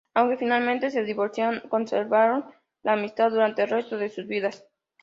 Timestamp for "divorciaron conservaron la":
1.03-2.93